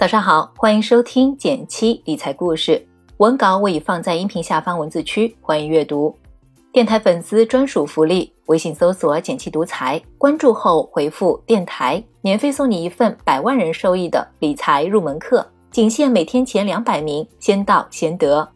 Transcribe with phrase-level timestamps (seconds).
[0.00, 2.82] 早上好，欢迎收听减七理财故事。
[3.18, 6.16] 文稿我已放在音频下方文字区，欢迎阅读。
[6.72, 18.48] 电台粉丝专属福利：微信搜索“减七独裁，关注后回复“电台”，免费送你一份百万人受益的理财入门课，仅限每天前两百名，先到先得。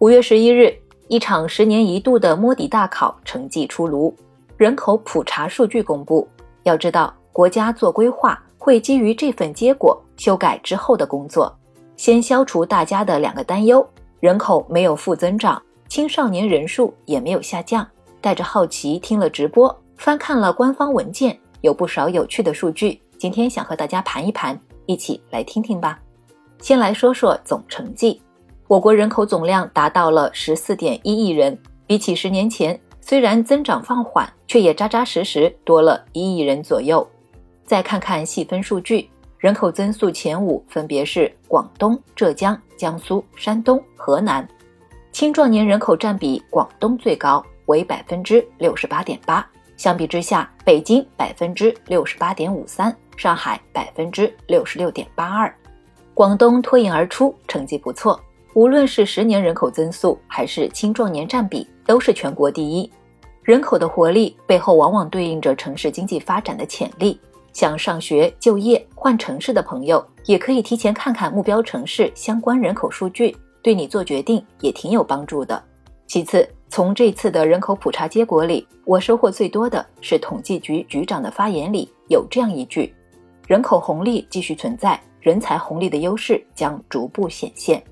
[0.00, 0.76] 五月十一日，
[1.06, 4.12] 一场十年一度的摸底大考成绩出炉，
[4.56, 6.26] 人口普查数据公布。
[6.64, 8.36] 要知道，国家做规划。
[8.60, 11.50] 会基于这份结果修改之后的工作，
[11.96, 13.84] 先消除大家的两个担忧：
[14.20, 17.84] 人口没有负增长，青少年人数也没有下降。
[18.20, 23.00] 带着好奇听了直播，翻看了官方文件，有不少有趣的数据。
[23.16, 25.98] 今天想和大家盘一盘，一起来听听吧。
[26.60, 28.20] 先来说说总成绩，
[28.68, 37.08] 我国人口总量达到了十四点一亿人，比起十年前，虽然增长放缓，却也扎扎实实多了一亿人左右。
[37.70, 44.44] 再看看细分数据，人口增速前五分别是广东、浙江、江苏、山东、河南。
[45.12, 49.48] 青壮年人口占比，广东最高，为百分之六十八点八。
[49.76, 55.54] 相比之下，北京百分之六十八点五三，上海百分之六十六点八二。
[56.12, 58.20] 广东脱颖而出，成绩不错。
[58.54, 62.90] 无论是十年人口增速，还是青壮年占比，都是全国第一。
[63.44, 67.20] 人口的活力背后，往往对应着城市经济发展的潜力。
[67.52, 75.62] 想上学、就业、换城市的朋友，也可以提前看看目标城市相关人口数据，对你做决定也挺有帮助的。
[76.06, 82.92] 其次，从这次的人口普查结果里，我收获最多的是统计局局长的发言里有这样一句
[83.46, 87.82] ：“人口红利继续存在，人才红利的优势将逐步显现。”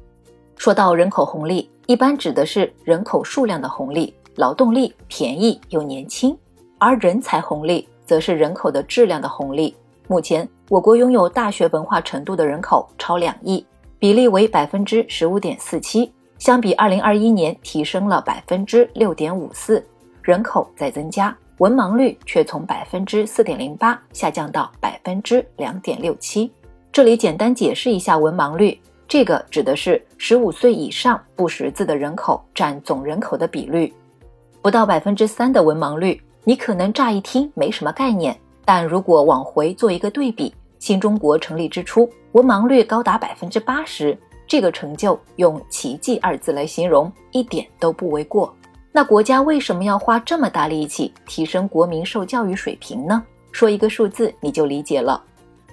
[0.56, 6.37] 说到人口红利，一般指的是人口数量的红利，劳动力便宜又年轻；
[6.78, 7.89] 而人才红利。
[8.09, 9.77] 则是人口的质量的红利。
[10.06, 13.65] 目前，我国拥有大学文化程度的人口超两亿，
[13.98, 19.84] 比例为百分之十五点四七，相比二零二一年提升了百分之六点五四。
[20.22, 26.50] 人口在增加，文盲率却从百分之四点零八下降到百分之两点六七。
[26.91, 33.93] 这里简单解释一下文盲率，这个指的是十五岁以上不识字的人口占总人口的比率，
[34.62, 36.19] 不到百分之三的文盲率。
[36.48, 44.16] 你可能乍一听没什么概念，但如果往回做一个对比，新中国成立之初，文盲率高达百分之八十，
[44.47, 48.50] 这个成就用奇迹二字来形容一点都不为过。
[48.92, 53.22] 那国家为什么要花这么大力气提升国民受教育水平呢？
[53.53, 55.22] 说一个数字你就理解了。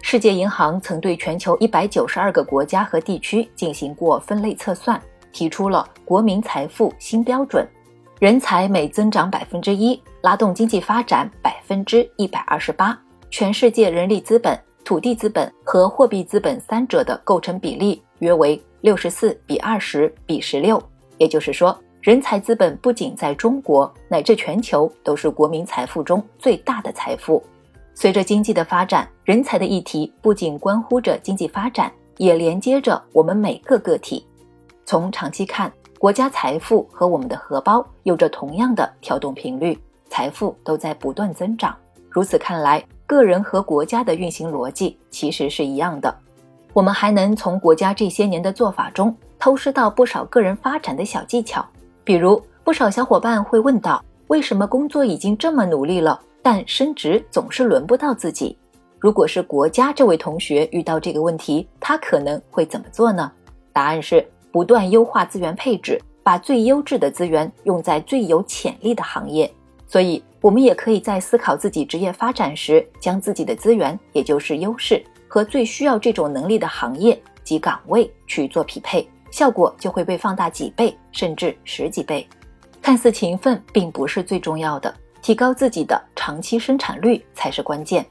[0.02, 7.66] 世界银行曾对全球一百九十二个国家和地区进行过分类测算，提出了国民财富新标准。
[8.18, 12.98] 人才每增长百分之一，拉动经济发展百分之一百二十八。
[13.30, 20.82] 全世界人力资本、土地资本和货币资本三者的构成比例约为六十四比二十比十六。
[21.18, 27.44] 也就是说，人才资本不仅在中国，乃至全球都是国民财富中最大的财富。
[27.94, 34.26] 随着经济的发展，人才的议题不仅关乎着经济发展，也连接着我们每个个体。
[34.86, 39.80] 从长期看，国家财富和我们的荷包有着同样的跳动频率，
[40.10, 41.76] 财富都在不断增长。
[42.10, 46.14] 如此看来，个人和国家的运行逻辑其实是一样的。
[46.74, 51.66] 我们还能从国家这些年的做法中偷师到不少个人发展的小技巧。
[52.04, 58.58] 比如，不少小伙伴会问到：为什么工作已经这么努力了，但升职总是轮不到自己？
[59.00, 63.32] 如果是国家这位同学遇到这个问题，他可能会怎么做呢？
[63.72, 64.26] 答案是。
[64.56, 69.54] 不断优化资源配置，把最优质的资源用在最有潜力的行业。
[69.86, 82.26] 所以，我们也可以在思考自己职业发展时，将自己的资源，也就是优势，和最需要这种能力的行业及岗位去做匹配，效果就会被放大几倍，甚至十几倍。
[82.82, 88.06] 看似勤奋并不是最重要的，提高自己的长期生产率才是关键。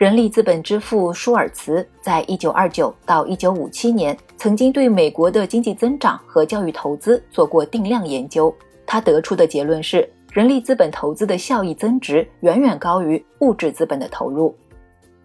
[0.00, 8.50] 人力资本之父舒尔茨在一九二九到一九五七年曾经对美国的经济增长和教育投资做过定量研究。
[8.86, 14.56] 他得出的结论是，人力资本投资的效益增值远远高于物质资本的投入。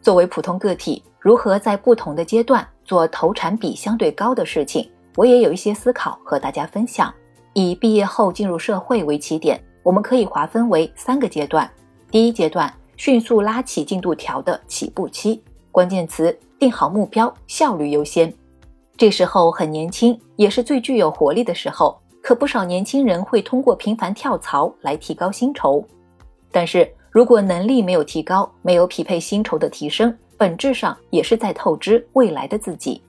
[0.02, 4.86] 作为普通个体，如何在不同的阶段做投产比相对高的事情，
[5.16, 7.14] 我也有一些思考和大家分享。
[7.54, 11.72] 以毕业后进入社会为起点，我们可以划分为三个阶段。
[12.12, 12.70] 第一阶段。
[12.98, 18.34] 迅速拉起进度条的起步期，关键词定好目标，效率优先。
[18.98, 25.86] 这时候很年轻，也是最具有活力的时候，可不少年轻人会通过频繁跳槽来提高薪酬。
[26.52, 33.02] 但是如果能力没有提高，没有匹配薪酬的提升，本质上也是在透支未来的自己。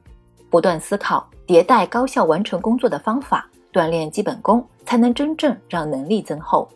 [0.50, 6.68] 不断思考、迭代、高效完成工作的方法，锻炼基本功，才能真正让能力增厚。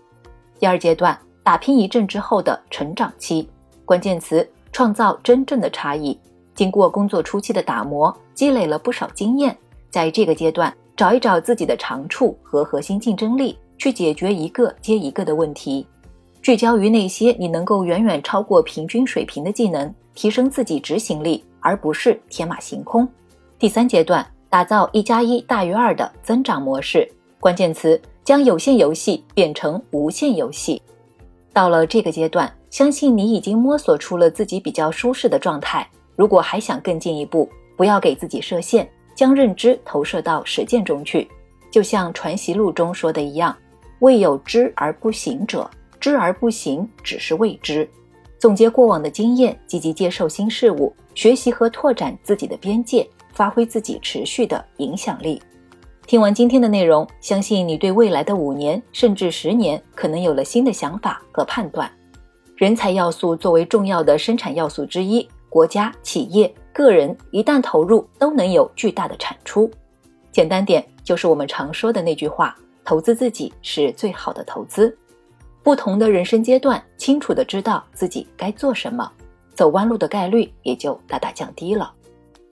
[0.58, 3.48] 第二阶段，打拼一阵之后的成长期，
[3.84, 6.18] 关键词：创造真正的差异。
[6.54, 9.56] 经过工作初期的打磨，积累了不少经验，
[9.88, 15.86] 在这个阶段，找一找自己的长处和核心竞争力，去解决一个接一个的问题，
[16.42, 23.08] 聚焦于那些你能够远远超过平均水平的技能，提升自己执行力，而不是天马行空。
[23.58, 30.82] 第三阶段，打造一加一大于二的增长模式，关键词将有限游戏变成无限游戏。
[31.60, 35.86] 到了这个阶段，相信你已经摸索出了自己比较舒适的状态。
[36.16, 37.46] 如果还想更进一步，
[37.76, 41.28] 不要给自己设限，将认知投射到实践中去。
[41.70, 43.54] 就像《传习录》中说的一样
[44.00, 45.70] ：“未有知而不行者，
[46.00, 47.86] 知而不行，只是未知。”
[48.40, 53.06] 总结过往的经验，积极接受新事物，学习和拓展自己的边界。
[53.34, 55.40] 发挥自己持续的影响力。
[56.10, 61.88] 听完今天的内容，相信你对未来的五年甚至十年可能有了新的想法和判断。
[62.56, 69.70] 人才要素作为重要的生产要素之一，国家、企业、个人一旦投入，都能有巨大的产出。
[70.32, 74.98] 简单点，就是我们常说的那句话：投资自己是最好的投资。
[75.62, 79.08] 不同的人生阶段，清楚的知道自己该做什么，
[79.54, 81.92] 走弯路的概率也就大大降低了。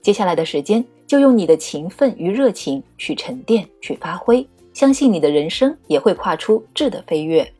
[0.01, 7.51] 接下来的时间，就用你的勤奋与热情去沉淀、去发挥，相信你的人生也会跨出质的飞跃。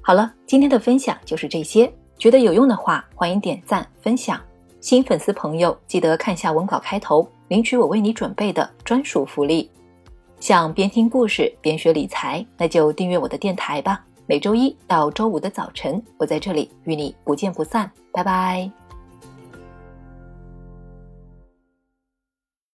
[0.00, 4.40] 好了，今天的分享就是这些，觉得有用的话，欢迎点赞分享。
[4.80, 9.68] 新粉丝朋友记得看下文稿开头，领取我为你准备的专属福利。
[10.38, 14.06] 想边听故事边学理财，那就订阅我的电台吧。
[14.28, 17.90] 每周一到周五的早晨，我在这里与你不见不散。
[18.12, 18.79] 拜拜。